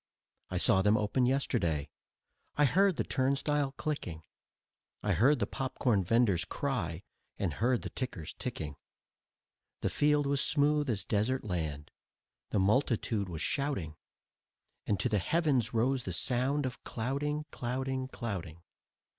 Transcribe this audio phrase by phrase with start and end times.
[0.49, 1.91] I saw them open yesterday,
[2.55, 4.23] I heard the turnstile clicking;
[5.03, 7.03] I heard the popcorn venders' cry
[7.37, 8.77] and heard the tickers ticking.
[9.81, 11.91] The field was smooth as desert land,
[12.49, 13.95] the multitude was shouting,
[14.87, 18.63] And to the heavens rose the sound of clouting, clouting, clouting.